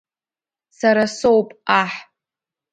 [0.77, 1.49] Сара соуп,
[1.81, 1.93] Аҳ!